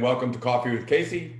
[0.00, 1.36] welcome to Coffee with Casey,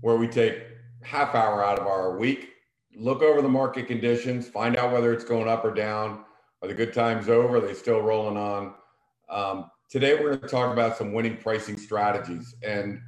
[0.00, 0.64] where we take
[1.02, 2.54] half hour out of our week,
[2.96, 6.24] look over the market conditions, find out whether it's going up or down.
[6.60, 7.58] Are the good times over?
[7.58, 8.74] Are they still rolling on?
[9.28, 13.00] Um, today, we're going to talk about some winning pricing strategies and,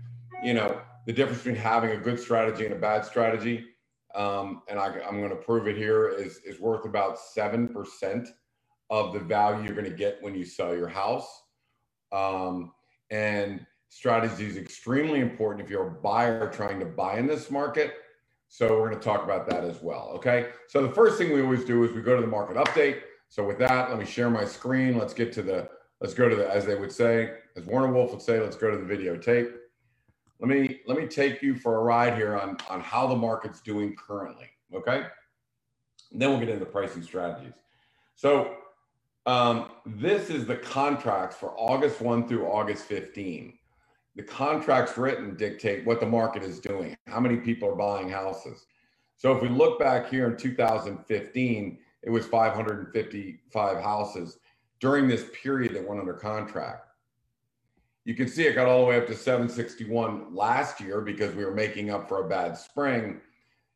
[0.44, 3.64] you know, the difference between having a good strategy and a bad strategy.
[4.14, 8.28] Um, and I, am going to prove it here is, is worth about 7%
[8.90, 11.28] of the value you're going to get when you sell your house.
[12.12, 12.72] Um,
[13.10, 17.94] and strategy is extremely important if you're a buyer trying to buy in this market.
[18.48, 20.12] So we're going to talk about that as well.
[20.14, 20.50] Okay.
[20.68, 23.00] So the first thing we always do is we go to the market update.
[23.28, 24.96] So with that, let me share my screen.
[24.96, 25.68] Let's get to the,
[26.00, 28.70] let's go to the, as they would say, as Warner Wolf would say, let's go
[28.70, 29.52] to the videotape.
[30.40, 33.60] Let me, let me take you for a ride here on, on how the market's
[33.60, 34.46] doing currently.
[34.74, 35.04] Okay.
[36.12, 37.52] And then we'll get into pricing strategies.
[38.14, 38.56] So
[39.26, 43.54] um, this is the contracts for August 1 through August 15
[44.20, 48.66] the contracts written dictate what the market is doing, how many people are buying houses.
[49.16, 54.36] So if we look back here in 2015, it was 555 houses
[54.78, 56.90] during this period that went under contract.
[58.04, 61.42] You can see it got all the way up to 761 last year because we
[61.42, 63.22] were making up for a bad spring.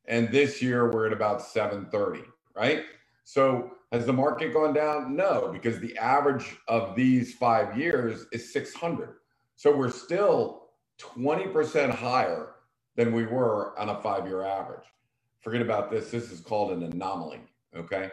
[0.04, 2.20] And this year we're at about 730,
[2.54, 2.84] right?
[3.24, 5.16] So has the market gone down?
[5.16, 9.14] No, because the average of these five years is 600.
[9.56, 10.68] So we're still
[11.00, 12.54] 20% higher
[12.96, 14.84] than we were on a five year average.
[15.40, 16.10] Forget about this.
[16.10, 17.40] This is called an anomaly.
[17.76, 18.10] Okay.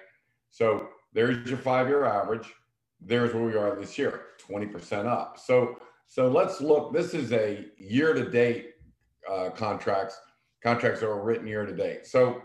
[0.49, 2.53] So there's your five year average.
[2.99, 5.39] There's where we are this year, 20% up.
[5.39, 6.93] So, so let's look.
[6.93, 8.71] This is a year to date
[9.29, 10.19] uh, contracts,
[10.61, 12.05] contracts were written year to date.
[12.05, 12.41] So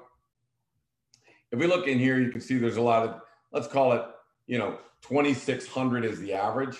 [1.52, 3.20] if we look in here, you can see there's a lot of,
[3.52, 4.02] let's call it,
[4.46, 6.78] you know, 2,600 is the average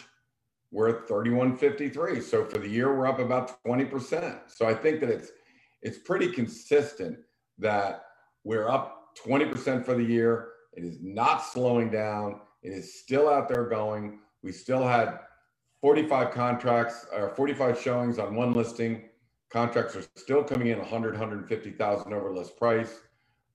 [0.77, 2.21] we're at 3153.
[2.21, 4.41] So for the year, we're up about 20%.
[4.47, 5.31] So I think that it's
[5.81, 7.17] it's pretty consistent
[7.59, 8.05] that
[8.45, 10.49] we're up 20% for the year.
[10.75, 12.41] It is not slowing down.
[12.63, 14.19] It is still out there going.
[14.43, 15.19] We still had
[15.81, 19.05] 45 contracts or 45 showings on one listing.
[19.49, 23.01] Contracts are still coming in 100, 150,000 over list price.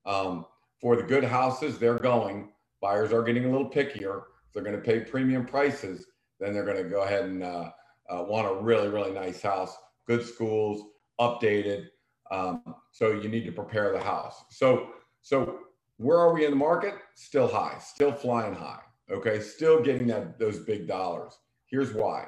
[0.07, 0.47] Um,
[0.79, 2.49] for the good houses, they're going.
[2.81, 4.23] Buyers are getting a little pickier.
[4.53, 6.07] They're going to pay premium prices
[6.41, 7.71] then they're going to go ahead and uh,
[8.09, 10.81] uh, want a really, really nice house, good schools,
[11.19, 11.85] updated.
[12.31, 14.43] Um, so you need to prepare the house.
[14.49, 14.89] So,
[15.21, 15.59] so
[15.97, 16.95] where are we in the market?
[17.15, 18.79] Still high, still flying high.
[19.11, 21.37] Okay, still getting that those big dollars.
[21.67, 22.27] Here's why.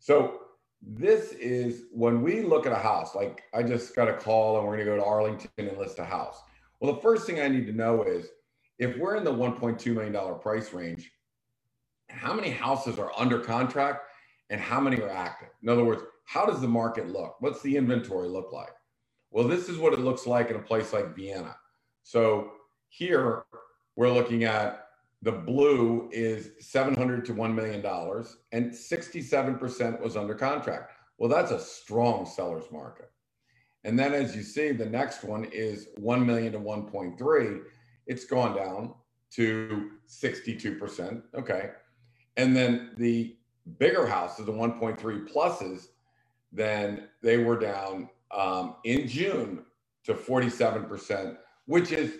[0.00, 0.40] So
[0.82, 3.14] this is when we look at a house.
[3.14, 5.98] Like I just got a call, and we're going to go to Arlington and list
[5.98, 6.40] a house.
[6.80, 8.28] Well, the first thing I need to know is
[8.78, 11.10] if we're in the 1.2 million dollar price range,
[12.08, 14.02] how many houses are under contract
[14.50, 15.48] and how many are active?
[15.62, 17.36] In other words, how does the market look?
[17.40, 18.72] What's the inventory look like?
[19.30, 21.56] Well, this is what it looks like in a place like Vienna.
[22.02, 22.52] So
[22.88, 23.44] here
[23.96, 24.86] we're looking at
[25.22, 27.84] the blue is 700 to $1 million
[28.52, 30.92] and 67% was under contract.
[31.18, 33.10] Well, that's a strong seller's market.
[33.84, 37.62] And then as you see, the next one is 1 million to 1.3.
[38.06, 38.94] It's gone down
[39.32, 41.22] to 62%.
[41.34, 41.70] Okay.
[42.38, 43.36] And then the
[43.78, 44.96] bigger houses, the 1.3
[45.28, 45.88] pluses,
[46.52, 49.64] then they were down um, in June
[50.04, 52.14] to 47%, which is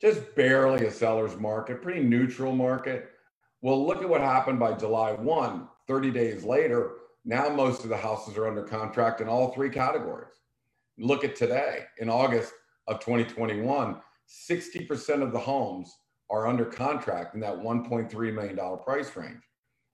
[0.00, 3.10] just barely a seller's market, pretty neutral market.
[3.60, 6.92] Well, look at what happened by July 1, 30 days later.
[7.26, 10.32] Now most of the houses are under contract in all three categories.
[10.98, 12.54] Look at today, in August
[12.88, 15.94] of 2021, 60% of the homes
[16.30, 19.42] are under contract in that $1.3 million price range.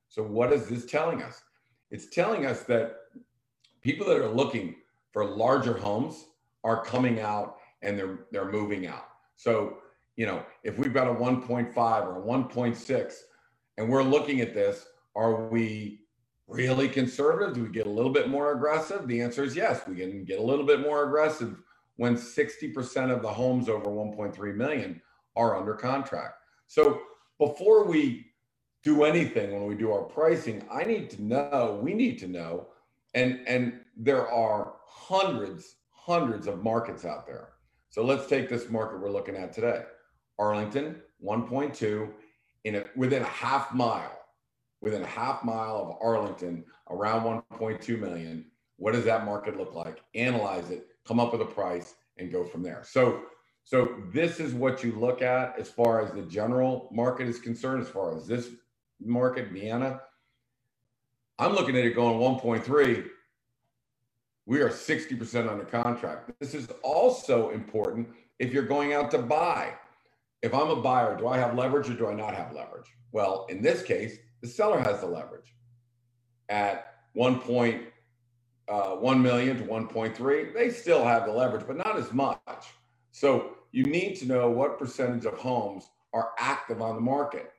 [0.09, 1.43] So, what is this telling us?
[1.91, 2.97] It's telling us that
[3.81, 4.77] people that are looking
[5.13, 6.27] for larger homes
[6.65, 9.07] are coming out and they're they're moving out.
[9.37, 9.79] So,
[10.17, 13.15] you know, if we've got a 1.5 or a 1.6
[13.79, 16.01] and we're looking at this, are we
[16.49, 17.55] really conservative?
[17.55, 19.07] Do we get a little bit more aggressive?
[19.07, 21.57] The answer is yes, we can get a little bit more aggressive
[21.97, 25.01] when 60% of the homes over 1.3 million
[25.37, 26.35] are under contract.
[26.67, 27.01] So
[27.39, 28.27] before we
[28.83, 32.69] do anything when we do our pricing, I need to know, we need to know,
[33.15, 37.51] and and there are hundreds, hundreds of markets out there.
[37.91, 39.85] So let's take this market we're looking at today.
[40.39, 42.11] Arlington, 1.2
[42.65, 44.19] in a, within a half mile,
[44.81, 48.45] within a half mile of Arlington, around 1.2 million.
[48.77, 50.03] What does that market look like?
[50.15, 52.83] Analyze it, come up with a price, and go from there.
[52.85, 53.23] So
[53.67, 57.83] so this is what you look at as far as the general market is concerned,
[57.83, 58.51] as far as this
[59.05, 60.03] market, Vienna.
[61.41, 63.09] I'm looking at it going 1.3.
[64.47, 66.31] We are 60% under contract.
[66.39, 68.09] This is also important
[68.39, 69.75] if you're going out to buy.
[70.43, 72.87] If I'm a buyer, do I have leverage or do I not have leverage?
[73.11, 75.53] Well, in this case, the seller has the leverage
[76.49, 77.83] at 1.1
[78.69, 80.55] uh, million to 1.3.
[80.55, 82.39] They still have the leverage, but not as much.
[83.11, 87.51] So you need to know what percentage of homes are active on the market.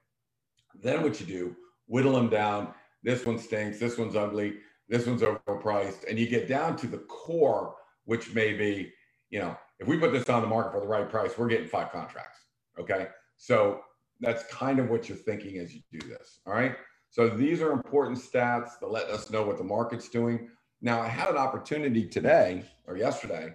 [0.82, 1.56] Then what you do,
[1.88, 2.74] whittle them down.
[3.04, 3.80] This one stinks.
[3.80, 4.58] This one's ugly.
[4.90, 6.08] This one's overpriced.
[6.10, 7.76] And you get down to the core,
[8.06, 8.92] which may be,
[9.30, 11.68] you know, if we put this on the market for the right price, we're getting
[11.68, 12.40] five contracts.
[12.80, 13.08] Okay.
[13.38, 13.82] So
[14.20, 16.40] that's kind of what you're thinking as you do this.
[16.46, 16.76] All right.
[17.10, 20.50] So these are important stats that let us know what the market's doing.
[20.82, 23.54] Now, I had an opportunity today or yesterday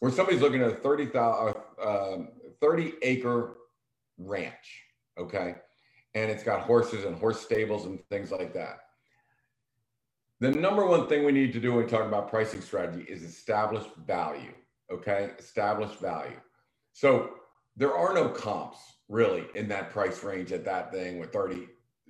[0.00, 1.52] where somebody's looking at a 30, uh,
[1.82, 2.28] um,
[2.60, 3.56] 30 acre
[4.18, 4.82] ranch.
[5.18, 5.56] Okay.
[6.14, 8.78] And it's got horses and horse stables and things like that.
[10.40, 13.22] The number one thing we need to do when we talk about pricing strategy is
[13.22, 14.52] establish value.
[14.90, 15.30] Okay.
[15.38, 16.36] Establish value.
[16.92, 17.30] So
[17.76, 18.78] there are no comps
[19.08, 21.68] really in that price range at that thing with 30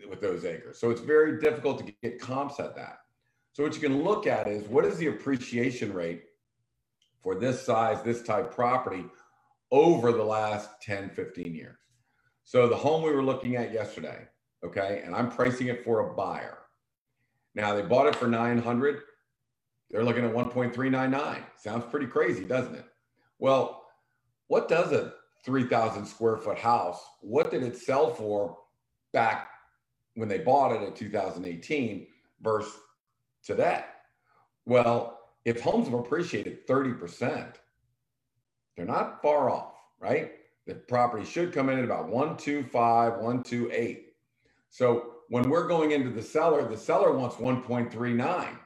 [0.09, 0.79] with those acres.
[0.79, 2.99] So it's very difficult to get comps at that.
[3.53, 6.25] So what you can look at is what is the appreciation rate
[7.27, 9.05] for this size, this type property
[9.73, 11.77] over the last 10, 15 years.
[12.45, 14.29] So the home we were looking at yesterday,
[14.65, 16.59] okay, and I'm pricing it for a buyer.
[17.57, 19.01] Now they bought it for 900.
[19.91, 21.43] They're looking at 1.399.
[21.57, 22.85] Sounds pretty crazy, doesn't it?
[23.41, 23.83] Well,
[24.47, 25.15] what does a
[25.45, 28.57] 3,000 square foot house, what did it sell for
[29.13, 29.49] back
[30.15, 32.07] when they bought it in 2018
[32.41, 32.73] versus
[33.43, 33.85] today?
[34.65, 35.16] Well,
[35.47, 37.55] if homes have appreciated 30%,
[38.77, 40.33] they're not far off, right?
[40.67, 44.09] The property should come in at about 125, 128.
[44.71, 48.59] So when we're going into the seller, the seller wants 1.39.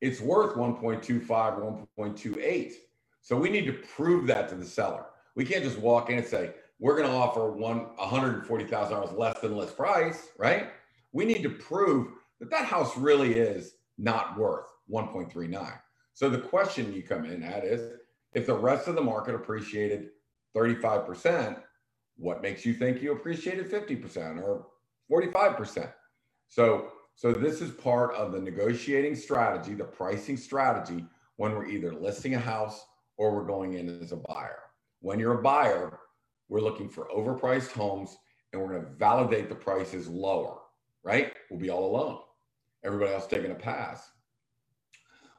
[0.00, 2.72] It's worth 1.25, 1.28.
[3.20, 5.04] So we need to prove that to the seller.
[5.34, 9.54] We can't just walk in and say, we're going to offer one $140,000 less than
[9.54, 10.68] list price, right?
[11.12, 12.08] We need to prove
[12.40, 15.78] that that house really is not worth 1.39.
[16.14, 17.98] So the question you come in at is
[18.34, 20.10] if the rest of the market appreciated
[20.54, 21.60] 35%,
[22.16, 24.66] what makes you think you appreciated 50% or
[25.10, 25.92] 45%?
[26.48, 31.02] So so this is part of the negotiating strategy, the pricing strategy
[31.36, 32.84] when we're either listing a house
[33.16, 34.58] or we're going in as a buyer.
[35.00, 35.98] When you're a buyer,
[36.50, 38.18] we're looking for overpriced homes
[38.52, 40.58] and we're going to validate the prices lower,
[41.04, 41.32] right?
[41.50, 42.18] We'll be all alone.
[42.84, 44.10] Everybody else taking a pass.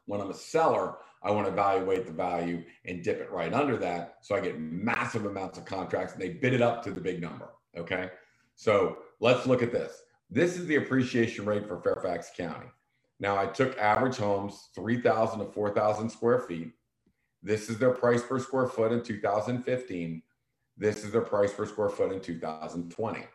[0.08, 3.78] When I'm a seller, I want to evaluate the value and dip it right under
[3.78, 4.16] that.
[4.22, 7.22] So I get massive amounts of contracts and they bid it up to the big
[7.22, 7.50] number.
[7.78, 8.10] Okay.
[8.56, 10.02] So let's look at this.
[10.30, 12.68] This is the appreciation rate for Fairfax County.
[13.20, 16.72] Now I took average homes, 3,000 to 4,000 square feet.
[17.44, 20.22] This is their price per square foot in 2015.
[20.78, 23.26] This is their price per square foot in 2020.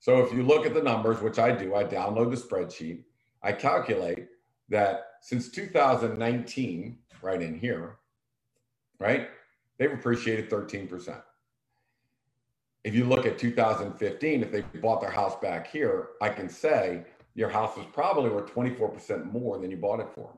[0.00, 3.02] So if you look at the numbers, which I do, I download the spreadsheet,
[3.42, 4.28] I calculate
[4.68, 7.96] that since 2019, right in here,
[8.98, 9.28] right,
[9.78, 11.22] they've appreciated 13%.
[12.84, 17.04] If you look at 2015, if they bought their house back here, I can say
[17.34, 20.36] your house was probably worth 24% more than you bought it for.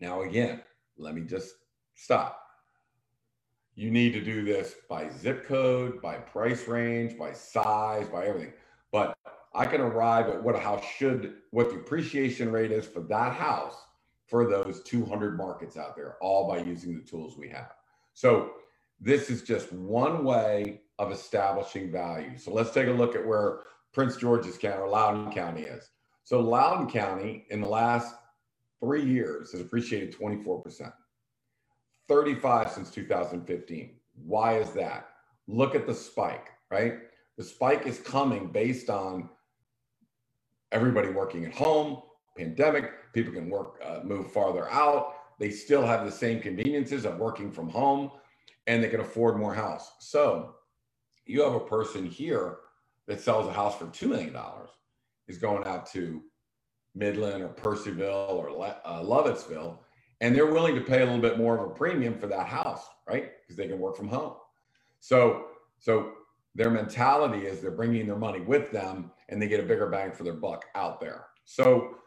[0.00, 0.62] Now, again,
[0.98, 1.54] let me just
[1.94, 2.42] stop.
[3.74, 8.54] You need to do this by zip code, by price range, by size, by everything.
[9.56, 13.32] I can arrive at what a house should, what the appreciation rate is for that
[13.32, 13.74] house
[14.26, 17.72] for those 200 markets out there, all by using the tools we have.
[18.12, 18.50] So
[19.00, 22.36] this is just one way of establishing value.
[22.36, 23.60] So let's take a look at where
[23.92, 25.88] Prince George's County or Loudoun County is.
[26.24, 28.14] So Loudoun County in the last
[28.80, 30.92] three years has appreciated 24%.
[32.08, 33.96] 35 since 2015.
[34.24, 35.08] Why is that?
[35.46, 36.98] Look at the spike, right?
[37.38, 39.28] The spike is coming based on
[40.72, 42.02] everybody working at home,
[42.36, 45.14] pandemic, people can work, uh, move farther out.
[45.38, 48.10] They still have the same conveniences of working from home
[48.66, 49.92] and they can afford more house.
[50.00, 50.56] So
[51.24, 52.58] you have a person here
[53.06, 54.36] that sells a house for $2 million
[55.28, 56.22] is going out to
[56.94, 58.50] Midland or Purcellville or
[58.84, 59.78] uh, Lovettsville
[60.20, 62.86] and they're willing to pay a little bit more of a premium for that house,
[63.06, 63.32] right?
[63.42, 64.34] Because they can work from home.
[65.00, 66.12] So, so
[66.56, 70.10] their mentality is they're bringing their money with them, and they get a bigger bang
[70.10, 71.26] for their buck out there.
[71.44, 71.98] So,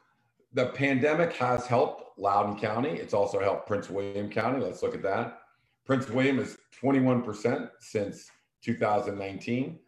[0.53, 2.89] the pandemic has helped Loudoun County.
[2.89, 4.59] It's also helped Prince William County.
[4.59, 5.41] Let's look at that.
[5.85, 8.31] Prince William is 21% since
[8.63, 9.79] 2019,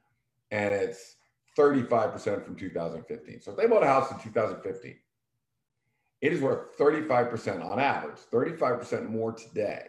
[0.52, 1.16] and it's
[1.58, 3.42] 35% from 2015.
[3.42, 4.96] So if they bought a house in 2015
[6.22, 9.88] It is worth 35% on average, 35% more today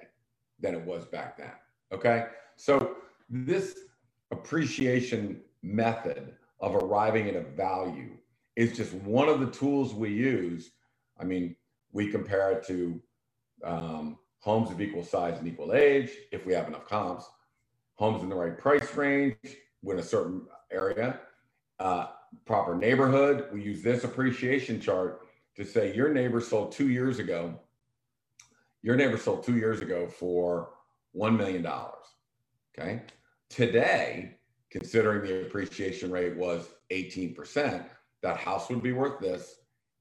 [0.61, 1.53] than it was back then.
[1.93, 2.27] Okay.
[2.57, 2.97] So
[3.29, 3.79] this
[4.33, 8.17] appreciation method of arriving at a value
[8.57, 10.71] is just one of the tools we use.
[11.21, 11.55] I mean,
[11.93, 13.01] we compare it to
[13.65, 17.27] um, homes of equal size and equal age, if we have enough comps,
[17.95, 19.37] homes in the right price range,
[19.85, 21.21] in a certain area,
[21.79, 22.07] uh,
[22.45, 23.47] proper neighborhood.
[23.53, 27.61] We use this appreciation chart to say your neighbor sold two years ago.
[28.83, 30.71] Your neighbor sold two years ago for
[31.17, 31.67] $1 million.
[32.77, 33.03] Okay.
[33.53, 34.39] Today,
[34.71, 37.85] considering the appreciation rate was 18%,
[38.23, 39.57] that house would be worth this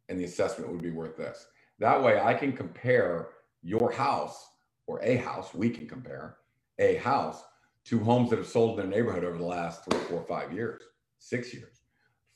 [0.08, 1.48] and the assessment would be worth this.
[1.77, 3.31] That way I can compare
[3.62, 4.48] your house
[4.88, 6.38] or a house, we can compare
[6.79, 7.43] a house
[7.86, 10.81] to homes that have sold in their neighborhood over the last three, four, five years,
[11.20, 11.81] six years.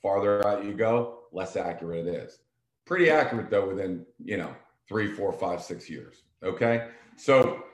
[0.01, 2.39] Farther out you go, less accurate it is.
[2.85, 4.53] Pretty accurate though, within, you know,
[4.85, 6.23] three, four, five, six years.
[6.43, 6.89] Okay.
[7.15, 7.64] So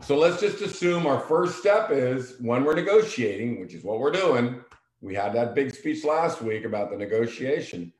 [0.00, 4.12] so let's just assume our first step is when we're negotiating, which is what we're
[4.12, 4.60] doing.
[5.00, 7.92] We had that big speech last week about the negotiation.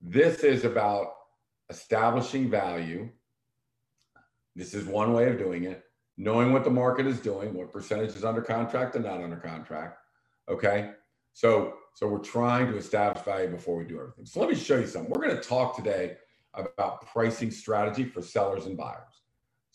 [0.00, 1.14] This is about
[1.70, 3.10] establishing value.
[4.54, 5.84] This is one way of doing it.
[6.16, 9.98] Knowing what the market is doing, what percentage is under contract and not under contract.
[10.48, 10.92] Okay.
[11.34, 14.24] So, so we're trying to establish value before we do everything.
[14.24, 15.12] So let me show you something.
[15.12, 16.16] We're going to talk today
[16.54, 19.22] about pricing strategy for sellers and buyers.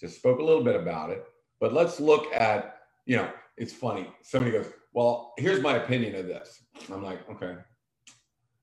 [0.02, 1.24] Just spoke a little bit about it,
[1.60, 4.08] but let's look at, you know, it's funny.
[4.24, 6.64] Somebody goes, well, here's my opinion of this.
[6.92, 7.56] I'm like, okay,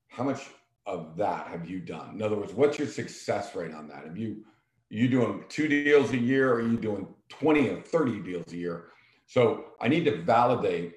[0.09, 0.41] how much
[0.85, 2.15] of that have you done?
[2.15, 4.03] In other words, what's your success rate on that?
[4.03, 4.43] Have you
[4.89, 8.57] you doing two deals a year or are you doing 20 or 30 deals a
[8.57, 8.87] year?
[9.27, 10.95] So I need to validate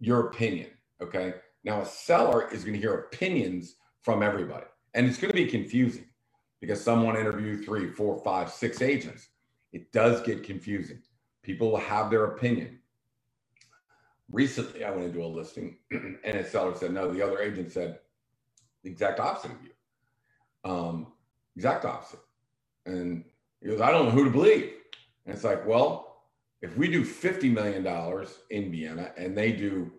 [0.00, 0.70] your opinion.
[1.02, 1.34] Okay.
[1.62, 4.66] Now a seller is going to hear opinions from everybody.
[4.94, 6.06] And it's going to be confusing
[6.60, 9.28] because someone interviewed three, four, five, six agents.
[9.74, 11.02] It does get confusing.
[11.42, 12.78] People will have their opinion.
[14.30, 17.98] Recently, I went into a listing and a seller said, no, the other agent said
[18.84, 20.70] the exact opposite of you.
[20.70, 21.08] Um,
[21.56, 22.20] exact opposite.
[22.86, 23.24] And
[23.60, 24.74] he goes, I don't know who to believe.
[25.26, 26.22] And it's like, well,
[26.62, 27.84] if we do $50 million
[28.50, 29.90] in Vienna and they do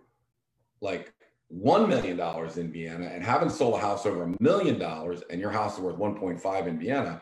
[0.79, 1.13] like
[1.53, 2.19] $1 million
[2.57, 5.81] in Vienna and haven't sold a house over a million dollars and your house is
[5.81, 7.21] worth 1.5 in Vienna,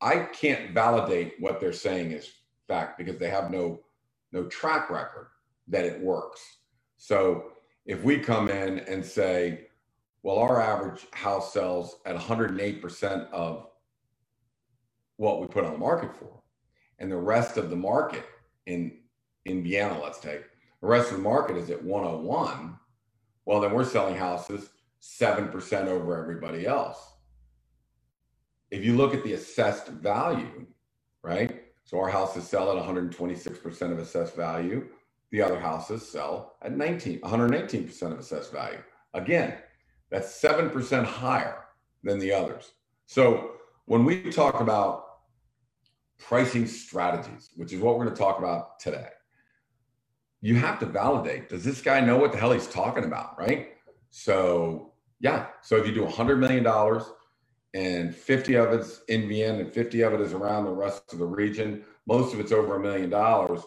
[0.00, 2.30] I can't validate what they're saying is
[2.68, 3.80] fact because they have no
[4.32, 5.28] no track record
[5.68, 6.40] that it works.
[6.96, 7.52] So
[7.84, 9.66] if we come in and say,
[10.22, 13.66] well, our average house sells at 108% of
[15.16, 16.40] what we put on the market for,
[17.00, 18.24] and the rest of the market
[18.66, 18.98] in
[19.46, 20.42] in Vienna, let's take
[20.80, 22.78] the rest of the market is at 101,
[23.44, 24.70] well, then we're selling houses
[25.02, 26.98] 7% over everybody else.
[28.70, 30.66] If you look at the assessed value,
[31.22, 31.64] right?
[31.84, 34.88] So our houses sell at 126% of assessed value.
[35.32, 38.78] The other houses sell at 19, 118% of assessed value.
[39.14, 39.54] Again,
[40.10, 41.64] that's 7% higher
[42.02, 42.72] than the others.
[43.06, 43.52] So
[43.86, 45.04] when we talk about
[46.18, 49.08] pricing strategies, which is what we're going to talk about today,
[50.42, 53.70] you have to validate does this guy know what the hell he's talking about, right?
[54.10, 55.46] So, yeah.
[55.62, 56.64] So if you do $100 million
[57.74, 61.18] and 50 of it's in Vienna and 50 of it is around the rest of
[61.18, 63.60] the region, most of it's over a million dollars.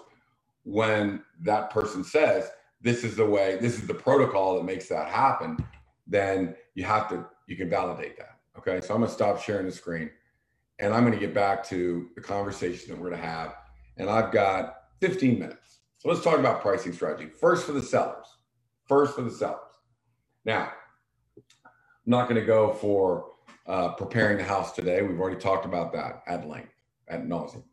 [0.64, 2.50] When that person says,
[2.82, 5.58] this is the way, this is the protocol that makes that happen,
[6.06, 8.40] then you have to, you can validate that.
[8.58, 8.82] Okay.
[8.82, 10.10] So I'm going to stop sharing the screen
[10.80, 13.56] and I'm going to get back to the conversation that we're going to have.
[13.98, 15.80] And I've got 15 minutes.
[15.98, 17.30] So let's talk about pricing strategy.
[17.30, 18.26] First for the sellers.
[18.86, 19.60] First for the sellers.
[20.44, 20.72] Now,
[21.38, 21.72] I'm
[22.06, 23.33] not going to go for
[23.66, 25.02] uh, preparing the house today.
[25.02, 26.74] We've already talked about that at length,
[27.08, 27.64] at nauseum.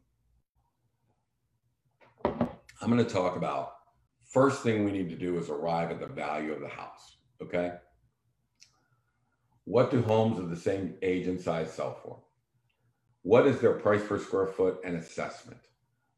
[2.25, 3.75] I'm going to talk about
[4.25, 7.16] first thing we need to do is arrive at the value of the house.
[7.42, 7.73] Okay.
[9.64, 12.18] What do homes of the same age and size sell for?
[13.23, 15.61] What is their price per square foot and assessment?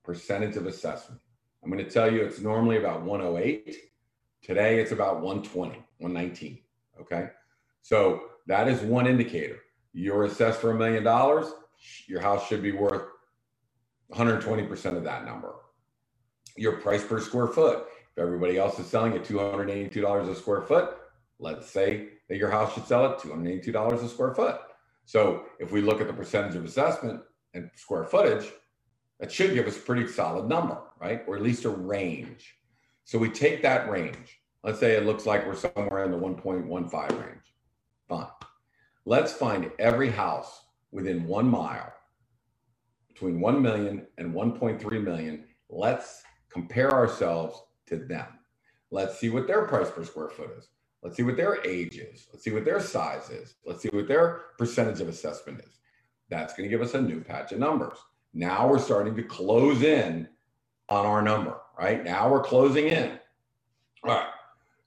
[0.05, 1.21] Percentage of assessment.
[1.63, 3.77] I'm going to tell you it's normally about 108.
[4.43, 6.59] Today it's about 120, 119.
[7.01, 7.29] Okay.
[7.83, 9.61] So that is one indicator.
[9.93, 11.47] You're assessed for a million dollars,
[12.07, 13.03] your house should be worth
[14.13, 15.55] 120% of that number.
[16.57, 17.87] Your price per square foot.
[18.15, 20.97] If everybody else is selling at $282 a square foot,
[21.39, 24.61] let's say that your house should sell at $282 a square foot.
[25.07, 27.23] So if we look at the percentage of assessment
[27.55, 28.51] and square footage,
[29.19, 31.23] that should give us a pretty solid number, right?
[31.27, 32.55] Or at least a range.
[33.05, 34.41] So we take that range.
[34.63, 37.52] Let's say it looks like we're somewhere in the 1.15 range.
[38.13, 38.27] Fine.
[39.07, 41.95] Let's find every house within one mile
[43.09, 48.27] between 1 million and 1.3 million, let's compare ourselves to them.
[48.91, 50.69] Let's see what their price per square foot is.
[51.03, 52.27] Let's see what their age is.
[52.31, 53.55] Let's see what their size is.
[53.65, 55.79] Let's see what their percentage of assessment is.
[56.29, 57.97] That's going to give us a new patch of numbers.
[58.35, 60.29] Now we're starting to close in
[60.91, 62.05] on our number, right?
[62.05, 63.19] Now we're closing in.
[64.05, 64.29] All right.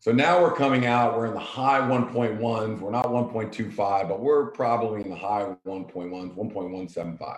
[0.06, 2.80] So now we're coming out, we're in the high 1.1s.
[2.80, 7.38] We're not 1.25, but we're probably in the high 1.1s, 1.175.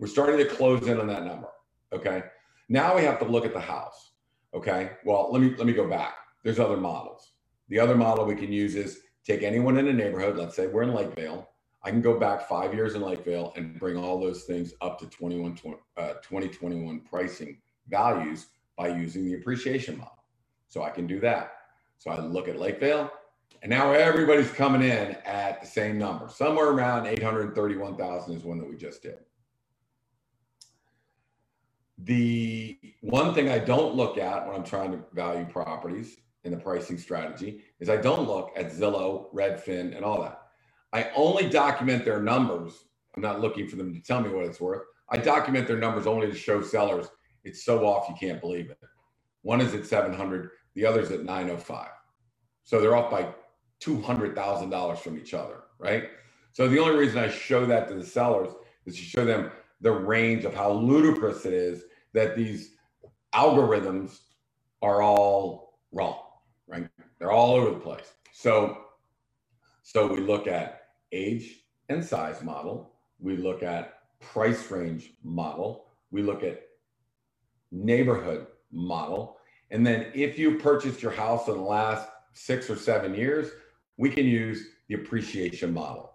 [0.00, 1.46] We're starting to close in on that number.
[1.92, 2.24] Okay.
[2.68, 4.10] Now we have to look at the house.
[4.52, 4.94] Okay.
[5.04, 6.14] Well, let me let me go back.
[6.42, 7.34] There's other models.
[7.68, 10.36] The other model we can use is take anyone in a neighborhood.
[10.36, 11.46] Let's say we're in Lakevale.
[11.84, 15.06] I can go back five years in Lakevale and bring all those things up to
[15.06, 15.56] 21,
[15.96, 20.24] uh, 2021 pricing values by using the appreciation model.
[20.66, 21.57] So I can do that.
[21.98, 23.10] So I look at Lakevale,
[23.62, 26.28] and now everybody's coming in at the same number.
[26.28, 29.18] Somewhere around 831,000 is one that we just did.
[31.98, 36.56] The one thing I don't look at when I'm trying to value properties in the
[36.56, 40.42] pricing strategy is I don't look at Zillow, Redfin, and all that.
[40.92, 42.84] I only document their numbers.
[43.16, 44.82] I'm not looking for them to tell me what it's worth.
[45.10, 47.08] I document their numbers only to show sellers
[47.44, 48.78] it's so off you can't believe it.
[49.42, 51.88] One is at 700, the other's at 905.
[52.62, 53.34] So they're off by
[53.82, 56.04] $200,000 from each other, right?
[56.52, 58.50] So the only reason I show that to the sellers
[58.86, 61.82] is to show them the range of how ludicrous it is
[62.14, 62.76] that these
[63.34, 64.20] algorithms
[64.80, 66.20] are all wrong,
[66.68, 66.88] right?
[67.18, 68.12] They're all over the place.
[68.32, 68.78] So,
[69.82, 72.92] so we look at age and size model.
[73.18, 75.86] We look at price range model.
[76.12, 76.62] We look at
[77.72, 79.37] neighborhood model.
[79.70, 83.50] And then if you purchased your house in the last six or seven years,
[83.96, 86.14] we can use the appreciation model.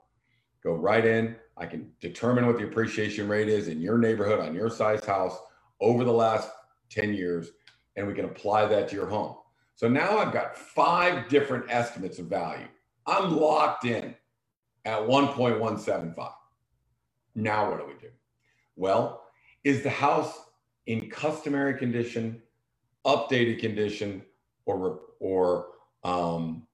[0.64, 1.36] Go right in.
[1.58, 5.38] I can determine what the appreciation rate is in your neighborhood on your size house
[5.82, 6.50] over the last
[6.90, 7.50] 10 years,
[7.96, 9.36] and we can apply that to your home.
[9.76, 12.68] So now I've got five different estimates of value.
[13.06, 14.16] I'm locked in
[14.86, 16.32] at 1.175.
[17.36, 18.10] Now what do we do?
[18.76, 19.24] Well,
[19.64, 20.34] is the house
[20.88, 22.42] in customary condition,
[23.06, 24.24] updated condition,
[24.66, 25.68] or or
[26.04, 26.68] um,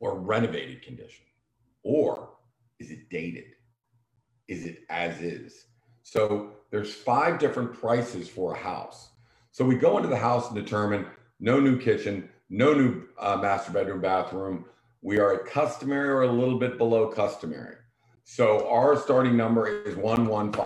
[0.00, 1.24] or renovated condition,
[1.82, 2.30] or
[2.78, 3.44] is it dated?
[4.48, 5.66] Is it as is?
[6.02, 9.10] So there's five different prices for a house.
[9.52, 11.06] So we go into the house and determine
[11.40, 14.64] no new kitchen, no new uh, master bedroom, bathroom.
[15.02, 17.76] We are at customary or a little bit below customary.
[18.24, 20.64] So our starting number is 115,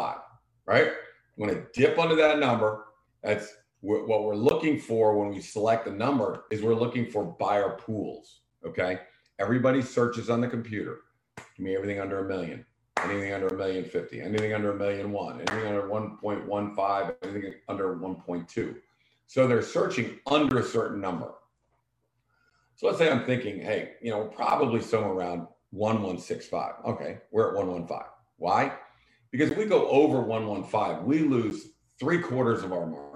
[0.67, 0.93] right?
[1.37, 2.87] You want to dip under that number.
[3.23, 7.71] That's what we're looking for when we select a number is we're looking for buyer
[7.71, 8.41] pools.
[8.65, 9.01] Okay.
[9.39, 11.01] Everybody searches on the computer.
[11.37, 12.65] Give me everything under a million,
[13.03, 17.97] anything under a million fifty, anything under a million one, anything under 1.15, anything under
[17.97, 18.77] 1.2.
[19.27, 21.33] So they're searching under a certain number.
[22.77, 26.75] So let's say I'm thinking, hey, you know, probably somewhere around 1165.
[26.87, 27.99] Okay, we're at 115.
[28.37, 28.73] Why?
[29.31, 31.69] Because if we go over 115, we lose
[31.99, 33.12] three quarters of our market,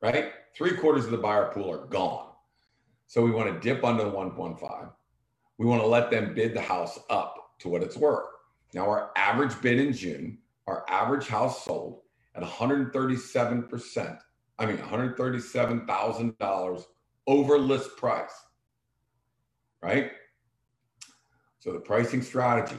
[0.00, 0.30] right?
[0.56, 2.28] Three quarters of the buyer pool are gone.
[3.06, 4.90] So we want to dip under the 115.
[5.58, 8.26] We want to let them bid the house up to what it's worth.
[8.72, 12.00] Now, our average bid in June, our average house sold
[12.34, 14.18] at 137%,
[14.58, 16.84] I mean, $137,000
[17.26, 18.32] over list price,
[19.82, 20.12] right?
[21.58, 22.76] So the pricing strategy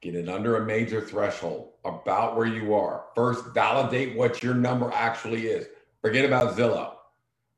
[0.00, 3.04] get it under a major threshold about where you are.
[3.14, 5.68] First, validate what your number actually is.
[6.02, 6.94] Forget about Zillow.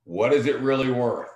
[0.04, 1.30] What is it really worth?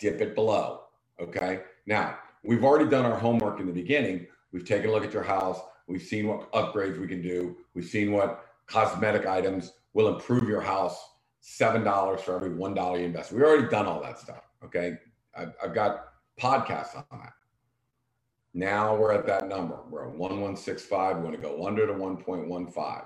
[0.00, 0.80] Dip it below.
[1.20, 1.62] Okay.
[1.86, 4.26] Now, we've already done our homework in the beginning.
[4.52, 5.60] We've taken a look at your house.
[5.86, 7.56] We've seen what upgrades we can do.
[7.74, 10.98] We've seen what cosmetic items will improve your house.
[11.44, 13.32] $7 for every $1 you invest.
[13.32, 14.42] We've already done all that stuff.
[14.64, 14.98] Okay.
[15.36, 16.08] I've, I've got
[16.40, 17.32] podcasts on that.
[18.54, 19.78] Now we're at that number.
[19.88, 21.18] We're at 1165.
[21.18, 23.04] We want to go under to 1.15.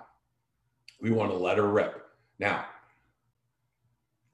[1.00, 2.02] We want to let her rip.
[2.38, 2.64] Now,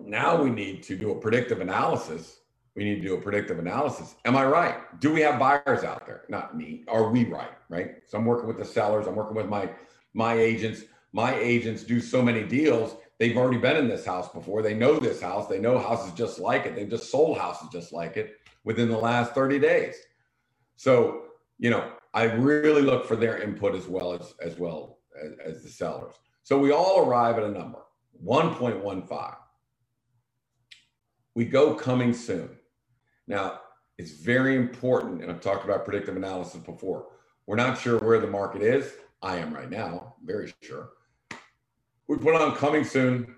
[0.07, 2.41] now we need to do a predictive analysis.
[2.75, 4.15] We need to do a predictive analysis.
[4.25, 5.01] Am I right?
[5.01, 6.23] Do we have buyers out there?
[6.29, 6.85] Not me.
[6.89, 7.51] Are we right?
[7.69, 7.97] Right.
[8.07, 9.07] So I'm working with the sellers.
[9.07, 9.71] I'm working with my
[10.15, 10.83] my agents.
[11.13, 12.97] My agents do so many deals.
[13.19, 14.63] They've already been in this house before.
[14.63, 15.47] They know this house.
[15.47, 16.75] They know houses just like it.
[16.75, 19.95] They've just sold houses just like it within the last 30 days.
[20.77, 21.25] So,
[21.59, 25.63] you know, I really look for their input as well as as well as, as
[25.63, 26.15] the sellers.
[26.43, 27.79] So we all arrive at a number,
[28.25, 29.37] 1.15.
[31.35, 32.51] We go coming soon.
[33.27, 33.61] Now,
[33.99, 37.07] it's very important, and I've talked about predictive analysis before.
[37.47, 38.93] We're not sure where the market is.
[39.23, 40.91] I am right now, very sure.
[42.09, 43.37] We put on coming soon.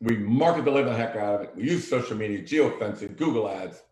[0.00, 1.52] We market the living heck out of it.
[1.54, 3.82] We use social media, geofencing, Google ads,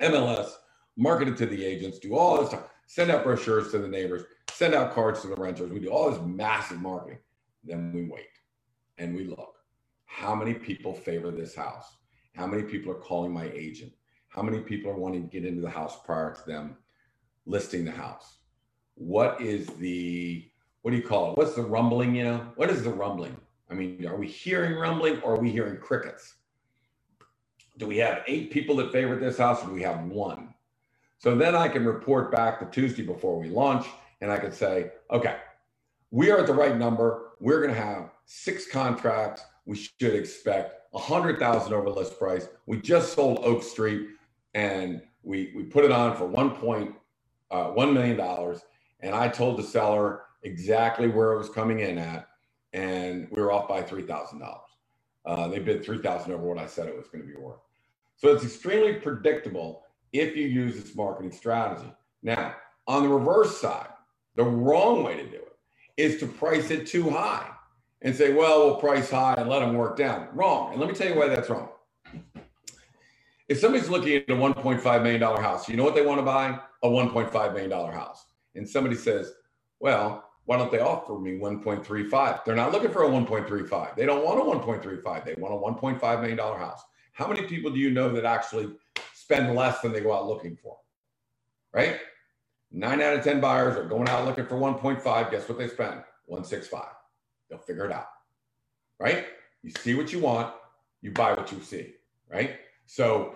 [0.00, 0.50] MLS,
[0.96, 4.24] market it to the agents, do all this stuff, send out brochures to the neighbors,
[4.50, 5.70] send out cards to the renters.
[5.70, 7.18] We do all this massive marketing.
[7.62, 8.26] Then we wait
[8.96, 9.54] and we look.
[10.06, 11.97] How many people favor this house?
[12.38, 13.92] How many people are calling my agent?
[14.28, 16.76] How many people are wanting to get into the house prior to them
[17.46, 18.36] listing the house?
[18.94, 20.48] What is the,
[20.82, 21.36] what do you call it?
[21.36, 22.46] What's the rumbling, you know?
[22.54, 23.36] What is the rumbling?
[23.68, 26.36] I mean, are we hearing rumbling or are we hearing crickets?
[27.76, 30.54] Do we have eight people that favor this house or do we have one?
[31.18, 33.84] So then I can report back the Tuesday before we launch
[34.20, 35.38] and I could say, okay,
[36.12, 37.30] we are at the right number.
[37.40, 39.42] We're going to have six contracts.
[39.66, 42.48] We should expect a hundred thousand over list price.
[42.66, 44.08] We just sold Oak Street
[44.54, 46.94] and we we put it on for one point
[47.50, 48.60] uh, one million dollars.
[49.00, 52.28] And I told the seller exactly where it was coming in at,
[52.72, 54.46] and we were off by three thousand uh,
[55.26, 55.52] dollars.
[55.52, 57.60] They bid three thousand over what I said it was going to be worth.
[58.16, 61.92] So it's extremely predictable if you use this marketing strategy.
[62.22, 63.90] Now, on the reverse side,
[64.34, 65.56] the wrong way to do it
[65.96, 67.48] is to price it too high
[68.02, 70.28] and say, well, we'll price high and let them work down.
[70.32, 70.72] Wrong.
[70.72, 71.68] And let me tell you why that's wrong.
[73.48, 76.58] If somebody's looking at a $1.5 million house, you know what they want to buy?
[76.82, 78.26] A $1.5 million house.
[78.54, 79.32] And somebody says,
[79.80, 82.44] well, why don't they offer me 1.35?
[82.44, 83.96] They're not looking for a 1.35.
[83.96, 85.24] They don't want a 1.35.
[85.24, 86.82] They want a $1.5 million house.
[87.12, 88.70] How many people do you know that actually
[89.14, 90.76] spend less than they go out looking for?
[91.72, 91.98] Right?
[92.70, 95.30] Nine out of 10 buyers are going out looking for 1.5.
[95.30, 96.02] Guess what they spend?
[96.26, 96.84] 165.
[97.48, 98.08] They'll figure it out.
[98.98, 99.26] Right?
[99.62, 100.54] You see what you want,
[101.00, 101.94] you buy what you see.
[102.30, 102.58] Right?
[102.86, 103.34] So,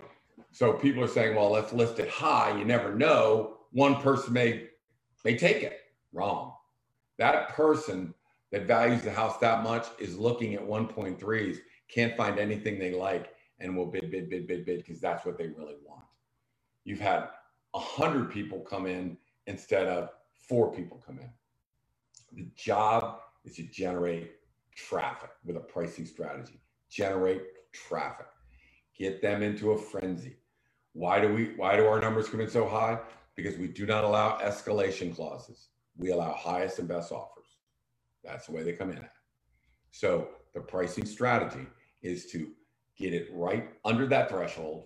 [0.51, 2.57] so people are saying, well, let's list it high.
[2.57, 3.57] You never know.
[3.71, 4.67] One person may
[5.23, 5.79] may take it.
[6.11, 6.53] Wrong.
[7.17, 8.13] That person
[8.51, 13.33] that values the house that much is looking at 1.3s, can't find anything they like,
[13.59, 16.03] and will bid, bid, bid, bid, bid, because that's what they really want.
[16.83, 17.29] You've had
[17.73, 21.29] a hundred people come in instead of four people come in.
[22.33, 24.31] The job is to generate
[24.75, 26.61] traffic with a pricing strategy.
[26.89, 27.41] Generate
[27.73, 28.27] traffic.
[28.97, 30.37] Get them into a frenzy.
[30.93, 32.99] Why do we why do our numbers come in so high?
[33.35, 35.69] Because we do not allow escalation clauses.
[35.97, 37.45] We allow highest and best offers.
[38.23, 39.11] That's the way they come in at.
[39.91, 41.65] So the pricing strategy
[42.01, 42.51] is to
[42.97, 44.85] get it right under that threshold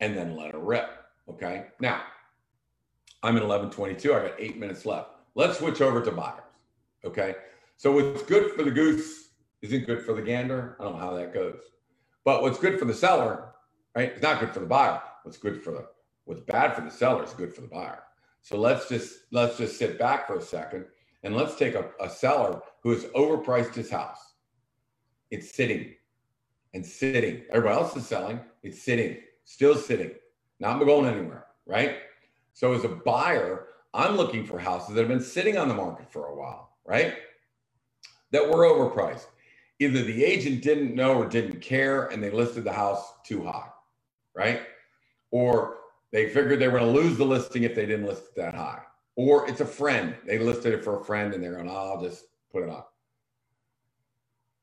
[0.00, 0.88] and then let it rip.
[1.28, 1.66] Okay.
[1.80, 2.02] Now
[3.22, 4.14] I'm at 1122.
[4.14, 5.10] I got eight minutes left.
[5.34, 6.40] Let's switch over to buyers.
[7.04, 7.34] Okay.
[7.76, 9.30] So what's good for the goose
[9.62, 10.76] isn't good for the gander.
[10.80, 11.60] I don't know how that goes.
[12.24, 13.52] But what's good for the seller,
[13.94, 14.10] right?
[14.10, 15.00] It's not good for the buyer.
[15.22, 15.86] What's good for the
[16.24, 18.02] what's bad for the seller is good for the buyer.
[18.42, 20.86] So let's just let's just sit back for a second
[21.22, 24.34] and let's take a, a seller who has overpriced his house.
[25.30, 25.94] It's sitting
[26.74, 27.42] and sitting.
[27.50, 28.40] Everybody else is selling.
[28.62, 30.12] It's sitting, still sitting,
[30.60, 31.98] not going anywhere, right?
[32.52, 36.12] So as a buyer, I'm looking for houses that have been sitting on the market
[36.12, 37.14] for a while, right?
[38.34, 39.26] That were overpriced.
[39.78, 43.68] Either the agent didn't know or didn't care and they listed the house too high,
[44.34, 44.62] right?
[45.30, 45.76] Or
[46.10, 48.54] they figured they were going to lose the listing if they didn't list it that
[48.56, 48.82] high.
[49.14, 50.16] Or it's a friend.
[50.26, 52.82] They listed it for a friend and they're going, oh, I'll just put it on.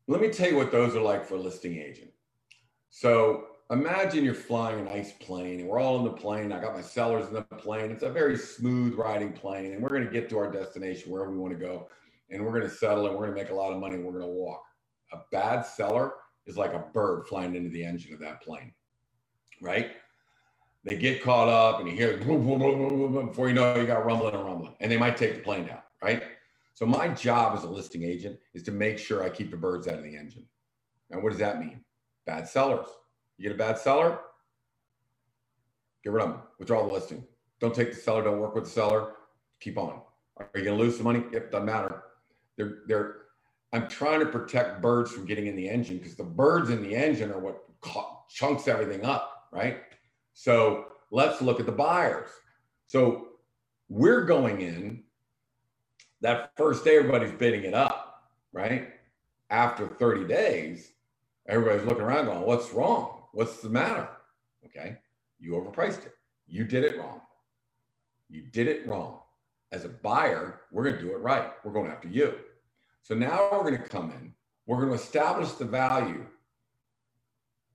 [0.08, 2.12] Let me tell you what those are like for a listing agent.
[2.90, 6.52] So imagine you're flying a nice plane and we're all in the plane.
[6.52, 7.90] I got my sellers in the plane.
[7.90, 11.32] It's a very smooth riding plane and we're going to get to our destination wherever
[11.32, 11.88] we want to go
[12.32, 14.12] and we're going to settle and we're going to make a lot of money we're
[14.12, 14.64] going to walk.
[15.14, 16.14] A bad seller
[16.46, 18.74] is like a bird flying into the engine of that plane,
[19.62, 19.92] right?
[20.84, 23.86] They get caught up and you hear boom, boom, boom, before you know it, you
[23.86, 26.24] got rumbling and rumbling and they might take the plane down, right?
[26.74, 29.88] So my job as a listing agent is to make sure I keep the birds
[29.88, 30.48] out of the engine.
[31.12, 31.84] Now, what does that mean?
[32.26, 32.88] Bad sellers
[33.42, 34.20] you get a bad seller,
[36.04, 37.24] get rid of them, withdraw the listing.
[37.60, 39.14] Don't take the seller, don't work with the seller,
[39.60, 40.02] keep on.
[40.38, 41.24] Are you going to lose some money?
[41.32, 42.01] Yep, doesn't matter.
[42.62, 43.16] They're, they're,
[43.74, 46.96] I'm trying to protect birds from getting in the engine because the birds in the
[46.96, 47.64] engine are what
[48.30, 49.78] chunks everything up, right?
[50.34, 52.30] So let's look at the buyers.
[52.88, 53.30] So
[53.90, 55.04] we're going in
[56.22, 58.90] that first day, everybody's bidding it up, right?
[59.50, 60.92] After 30 days,
[61.48, 63.24] everybody's looking around going, what's wrong?
[63.34, 64.08] What's the matter?
[64.66, 64.98] Okay.
[65.40, 66.14] You overpriced it.
[66.48, 67.22] You did it wrong.
[68.30, 69.20] You did it wrong.
[69.72, 71.52] As a buyer, we're going to do it right.
[71.64, 72.36] We're going after you.
[73.02, 74.34] So now we're going to come in.
[74.66, 76.26] We're going to establish the value,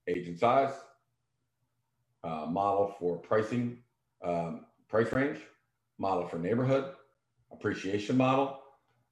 [0.07, 0.73] agent size,
[2.25, 3.79] uh, model for pricing,
[4.25, 5.39] um, price range,
[5.99, 6.93] model for neighborhood,
[7.53, 8.61] appreciation model.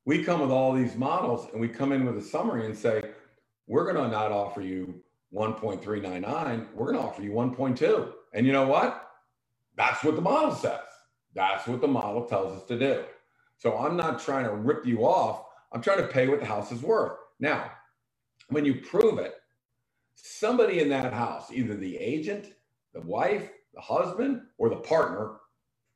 [0.04, 3.02] We come with all these models and we come in with a summary and say,
[3.66, 5.02] we're going to not offer you
[5.34, 8.12] 1.399, we're going to offer you 1.2.
[8.32, 9.10] And you know what?
[9.76, 10.80] That's what the model says.
[11.34, 13.04] That's what the model tells us to do.
[13.56, 15.46] So I'm not trying to rip you off.
[15.74, 17.18] I'm trying to pay what the house is worth.
[17.40, 17.72] Now,
[18.48, 19.34] when you prove it,
[20.14, 22.54] somebody in that house, either the agent,
[22.92, 25.38] the wife, the husband, or the partner,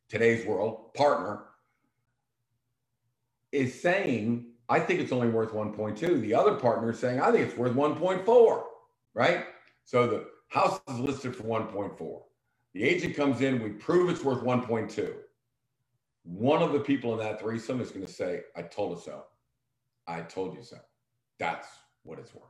[0.09, 1.45] today's world, partner,
[3.53, 6.21] is saying, I think it's only worth 1.2.
[6.21, 8.63] The other partner is saying, I think it's worth 1.4,
[9.15, 9.47] right?
[9.85, 12.21] So the house is listed for 1.4.
[12.75, 15.15] The agent comes in, we prove it's worth 1.2.
[16.25, 19.25] One of the people in that threesome is going to say, I told you so.
[20.09, 20.79] I told you so.
[21.39, 21.69] That's
[22.03, 22.45] what it's worth.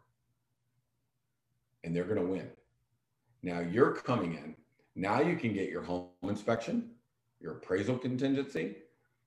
[1.84, 2.48] And they're going to win.
[3.42, 4.54] Now you're coming in.
[4.94, 6.90] Now you can get your home inspection,
[7.40, 8.76] your appraisal contingency.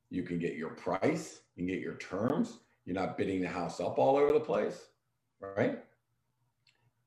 [0.09, 1.41] You can get your price.
[1.55, 2.59] You can get your terms.
[2.85, 4.87] You're not bidding the house up all over the place,
[5.39, 5.79] right?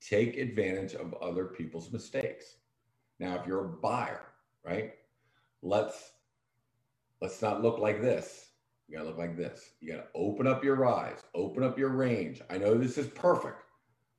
[0.01, 2.57] Take advantage of other people's mistakes.
[3.19, 4.27] Now, if you're a buyer,
[4.65, 4.95] right?
[5.63, 6.13] Let's
[7.21, 8.51] let's not look like this.
[8.89, 9.71] You gotta look like this.
[9.81, 12.41] You gotta open up your eyes, open up your range.
[12.51, 13.63] I know this is perfect,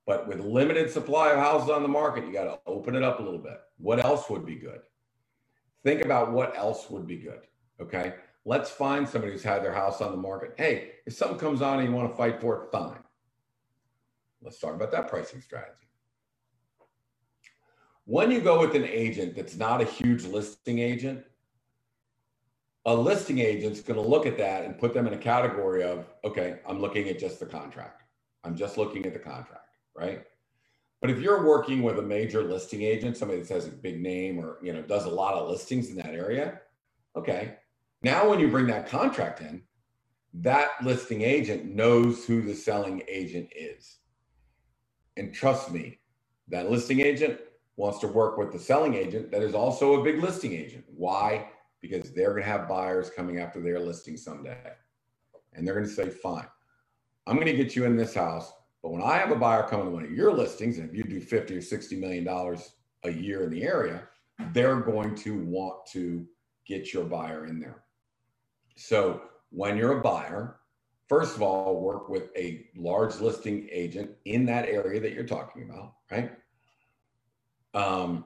[0.05, 3.23] but with limited supply of houses on the market, you gotta open it up a
[3.23, 3.59] little bit.
[3.77, 4.81] What else would be good?
[5.83, 7.41] Think about what else would be good.
[7.79, 8.15] Okay.
[8.47, 10.53] Let's find somebody who's had their house on the market.
[10.55, 12.99] Hey, if something comes on and you want to fight for it, fine.
[14.41, 15.87] Let's talk about that pricing strategy.
[18.05, 21.23] When you go with an agent that's not a huge listing agent,
[22.85, 26.05] a listing agent's going to look at that and put them in a category of,
[26.23, 28.03] okay, I'm looking at just the contract.
[28.43, 30.23] I'm just looking at the contract, right?
[31.01, 34.39] But if you're working with a major listing agent, somebody that has a big name
[34.39, 36.61] or you know does a lot of listings in that area,
[37.15, 37.55] okay.
[38.03, 39.63] Now when you bring that contract in,
[40.35, 43.97] that listing agent knows who the selling agent is.
[45.17, 45.99] And trust me,
[46.49, 47.39] that listing agent
[47.77, 50.85] wants to work with the selling agent that is also a big listing agent.
[50.87, 51.49] Why?
[51.87, 54.57] Because they're going to have buyers coming after their listing someday.
[55.53, 56.47] And they're going to say, fine,
[57.27, 58.51] I'm going to get you in this house.
[58.83, 61.03] But when I have a buyer coming to one of your listings, and if you
[61.03, 64.03] do 50 or 60 million dollars a year in the area,
[64.53, 66.25] they're going to want to
[66.65, 67.83] get your buyer in there.
[68.75, 70.59] So when you're a buyer,
[71.07, 75.63] first of all, work with a large listing agent in that area that you're talking
[75.63, 76.31] about, right?
[77.73, 78.25] Um,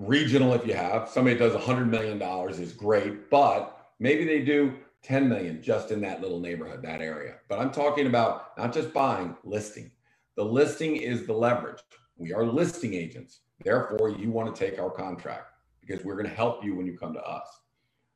[0.00, 5.28] regional, if you have somebody does $100 million is great, but maybe they do 10
[5.28, 7.36] million just in that little neighborhood, that area.
[7.48, 9.90] But I'm talking about not just buying, listing.
[10.36, 11.80] The listing is the leverage.
[12.16, 13.40] We are listing agents.
[13.62, 16.96] Therefore, you want to take our contract because we're going to help you when you
[16.96, 17.46] come to us.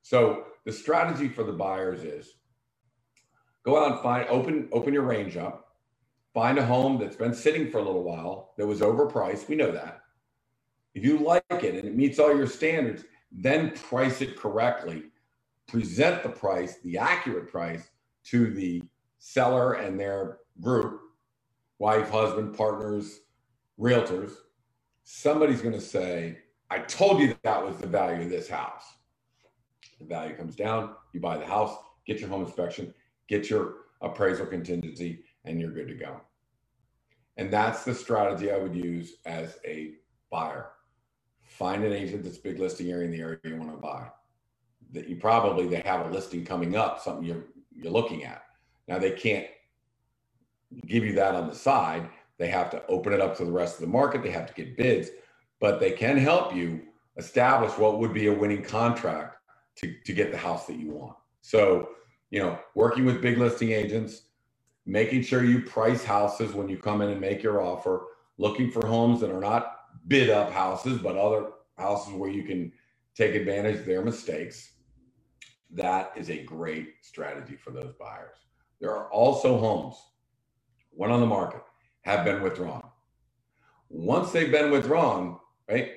[0.03, 2.35] So the strategy for the buyers is
[3.65, 5.77] go out and find open open your range up,
[6.33, 9.49] find a home that's been sitting for a little while that was overpriced.
[9.49, 10.04] We know that.
[10.95, 15.05] If you like it and it meets all your standards, then price it correctly.
[15.67, 17.91] Present the price, the accurate price,
[18.25, 18.83] to the
[19.19, 21.01] seller and their group
[21.79, 23.21] wife, husband, partners,
[23.79, 24.33] realtors.
[25.03, 26.39] Somebody's going to say,
[26.71, 28.85] I told you that, was the value of this house.
[29.99, 31.77] The value comes down, you buy the house,
[32.07, 32.95] get your home inspection,
[33.29, 36.21] get your appraisal contingency, and you're good to go.
[37.37, 39.95] And that's the strategy I would use as a
[40.31, 40.71] buyer
[41.55, 44.09] find an agent that's big listing area in the area you want to buy.
[44.93, 48.43] That you probably they have a listing coming up, something you're you're looking at.
[48.89, 49.47] Now they can't
[50.87, 52.09] give you that on the side.
[52.39, 54.23] They have to open it up to the rest of the market.
[54.23, 55.11] They have to get bids,
[55.61, 56.83] but they can help you
[57.17, 59.37] establish what would be a winning contract
[59.77, 61.17] to, to get the house that you want.
[61.43, 61.91] So,
[62.31, 64.23] you know, working with big listing agents,
[64.87, 68.07] making sure you price houses when you come in and make your offer,
[68.39, 72.73] looking for homes that are not bid up houses, but other houses where you can
[73.15, 74.73] take advantage of their mistakes.
[75.71, 78.37] That is a great strategy for those buyers.
[78.81, 79.97] There are also homes,
[80.91, 81.63] one on the market,
[82.03, 82.87] have been withdrawn.
[83.89, 85.93] Once they've been withdrawn, right,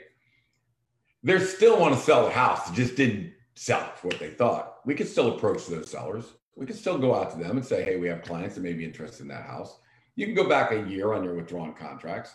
[1.24, 2.72] they still want to sell the house.
[2.72, 4.78] Just didn't sell it for what they thought.
[4.86, 6.26] We could still approach those sellers.
[6.56, 8.74] We could still go out to them and say, hey, we have clients that may
[8.74, 9.78] be interested in that house.
[10.16, 12.34] You can go back a year on your withdrawn contracts.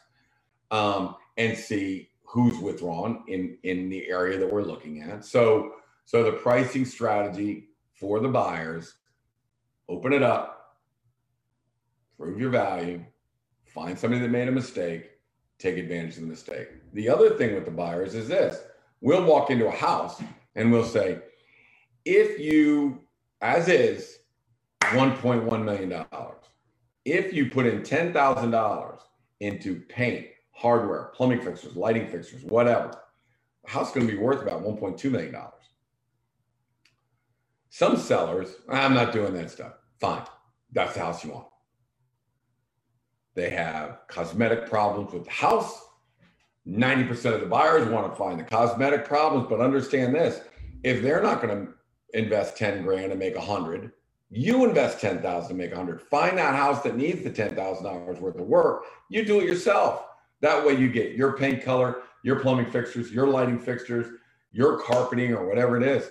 [0.73, 5.25] Um, and see who's withdrawn in in the area that we're looking at.
[5.25, 5.75] So
[6.07, 8.95] so the pricing strategy for the buyers,
[9.89, 10.79] open it up,
[12.19, 13.05] prove your value,
[13.67, 15.11] find somebody that made a mistake,
[15.59, 16.69] take advantage of the mistake.
[16.95, 18.61] The other thing with the buyers is this.
[19.01, 20.23] We'll walk into a house
[20.57, 21.21] and we'll say,
[22.05, 23.01] if you
[23.43, 24.19] as is
[24.93, 26.05] $1.1 million.
[27.05, 28.99] If you put in $10,000
[29.41, 30.27] into paint,
[30.63, 32.97] hardware, plumbing fixtures, lighting fixtures, whatever,
[33.65, 35.35] the house is going to be worth about $1.2 million.
[37.71, 39.73] Some sellers, I'm not doing that stuff.
[40.01, 40.23] Fine.
[40.73, 41.49] That's the house you want.
[43.35, 45.85] They have cosmetic problems with the house.
[46.69, 50.43] 90% of the buyers want to find the cosmetic problems, but understand this
[50.85, 51.73] if they're not going to
[52.13, 53.91] invest 10 grand and make 100,
[54.31, 56.03] you invest 10,000 to make 100.
[56.03, 58.85] Find that house that needs the $10,000 worth of work.
[59.09, 60.05] You do it yourself.
[60.43, 64.19] That way you get your paint color, your plumbing fixtures, your lighting fixtures,
[64.51, 66.11] your carpeting or whatever it is.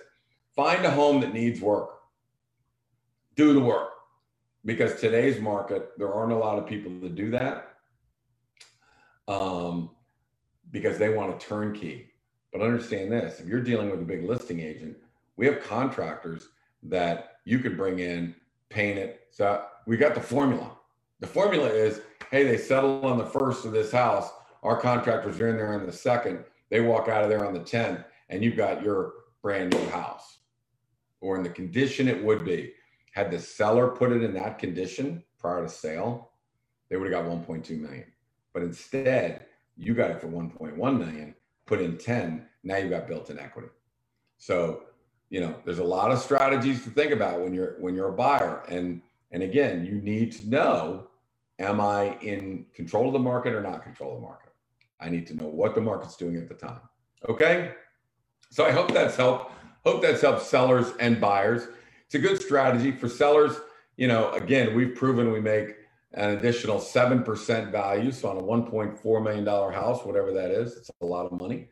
[0.56, 2.00] Find a home that needs work.
[3.36, 3.90] Do the work.
[4.64, 7.76] Because today's market, there aren't a lot of people that do that.
[9.28, 9.92] Um,
[10.72, 12.08] because they want a turnkey.
[12.52, 14.98] But understand this if you're dealing with a big listing agent,
[15.36, 16.50] we have contractors
[16.84, 18.36] that you could bring in,
[18.70, 19.22] paint it.
[19.32, 20.72] So we got the formula.
[21.20, 24.30] The formula is hey, they settle on the first of this house.
[24.64, 26.44] Our contractors are in there on the second.
[26.70, 30.38] They walk out of there on the 10th, and you've got your brand new house
[31.20, 32.74] or in the condition it would be.
[33.14, 36.32] Had the seller put it in that condition prior to sale,
[36.90, 38.06] they would have got 1.2 million.
[38.54, 39.46] But instead,
[39.78, 43.70] you got it for 1.1 million, put in 10, now you've got built-in equity.
[44.38, 44.84] So,
[45.30, 48.14] you know, there's a lot of strategies to think about when you're when you're a
[48.14, 48.64] buyer.
[48.68, 51.08] And and again, you need to know,
[51.62, 54.52] am I in control of the market or not control of the market?
[55.00, 56.82] I need to know what the market's doing at the time.
[57.28, 57.74] Okay.
[58.50, 59.52] So I hope that's helped.
[59.86, 61.68] Hope that's helped sellers and buyers.
[62.06, 63.60] It's a good strategy for sellers.
[63.98, 65.76] You know, again, we've proven we make
[66.14, 68.12] an additional 7% value.
[68.12, 71.70] So on a $1.4 million house, whatever that is, it's a lot of money.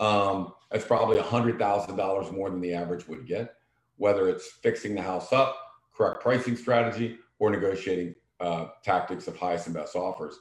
[0.00, 3.54] Um, it's probably $100,000 more than the average would get,
[3.96, 5.56] whether it's fixing the house up,
[5.94, 10.38] correct pricing strategy, or negotiating uh, tactics of highest and best offers.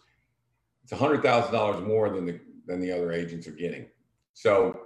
[0.84, 3.86] It's $100,000 more than the, than the other agents are getting.
[4.34, 4.82] So,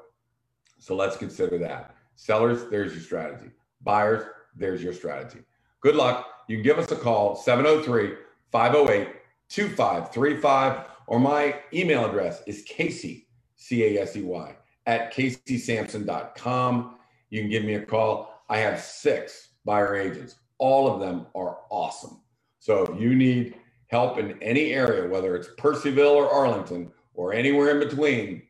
[0.77, 1.95] so let's consider that.
[2.15, 3.51] Sellers, there's your strategy.
[3.81, 4.23] Buyers,
[4.55, 5.39] there's your strategy.
[5.81, 6.27] Good luck.
[6.47, 8.15] You can give us a call, 703
[8.51, 9.15] 508
[9.49, 16.95] 2535, or my email address is Casey, C A S E Y, at caseysampson.com.
[17.29, 18.43] You can give me a call.
[18.49, 20.35] I have six buyer agents.
[20.57, 22.21] All of them are awesome.
[22.59, 23.55] So if you need
[23.87, 28.43] help in any area, whether it's Purcellville or Arlington or anywhere in between,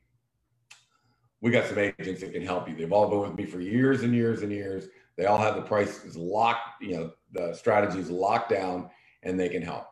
[1.41, 2.75] we got some agents that can help you.
[2.75, 4.87] They've all been with me for years and years and years.
[5.17, 8.89] They all have the prices locked, you know, the strategies locked down
[9.23, 9.85] and they can help.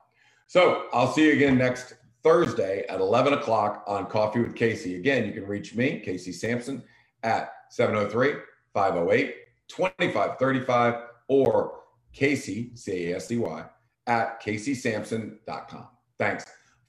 [0.47, 4.95] So I'll see you again next Thursday at 11 o'clock on Coffee with Casey.
[4.95, 6.84] Again, you can reach me, Casey Sampson,
[7.23, 8.41] at 703
[8.73, 9.36] 508
[9.67, 10.95] 2535
[11.27, 11.82] or
[12.13, 13.65] Casey, C A S D Y,
[14.07, 15.87] at caseysampson.com.
[16.17, 16.45] Thanks.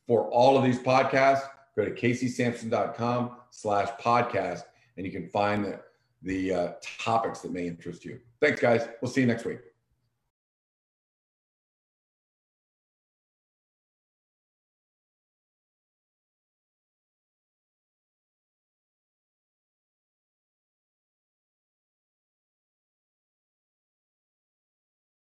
[0.07, 1.42] For all of these podcasts,
[1.76, 4.62] go to caseysampson.com slash podcast
[4.96, 5.81] and you can find the,
[6.22, 8.18] the uh, topics that may interest you.
[8.40, 8.88] Thanks, guys.
[9.00, 9.59] We'll see you next week.